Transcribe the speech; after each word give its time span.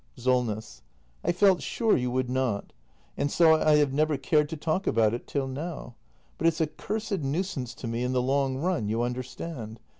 SOLNESS. 0.17 0.81
I 1.23 1.31
felt 1.31 1.61
sure 1.61 1.95
you 1.95 2.09
would 2.09 2.27
not; 2.27 2.73
and 3.17 3.29
so 3.29 3.53
I 3.53 3.75
have 3.75 3.93
never 3.93 4.17
cared 4.17 4.49
to 4.49 4.57
talk 4.57 4.87
about 4.87 5.13
it 5.13 5.27
till 5.27 5.47
now.— 5.47 5.93
But 6.39 6.47
it's 6.47 6.59
a 6.59 6.65
cursed 6.65 7.19
nuisance 7.19 7.75
to 7.75 7.85
me 7.87 8.01
in 8.01 8.11
the 8.11 8.19
long 8.19 8.57
run, 8.57 8.89
you 8.89 9.03
understand. 9.03 9.79